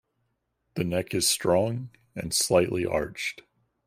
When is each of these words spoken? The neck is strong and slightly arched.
The 0.73 0.83
neck 0.83 1.13
is 1.13 1.27
strong 1.29 1.91
and 2.15 2.33
slightly 2.33 2.87
arched. 2.87 3.43